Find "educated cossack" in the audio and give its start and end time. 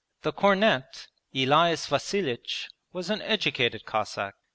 3.21-4.33